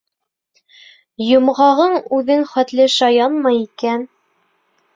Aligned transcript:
Йомғағың 1.25 1.93
үҙең 2.19 2.43
хәтле 2.55 2.89
шаянмы 2.97 3.55
икән? 3.61 4.11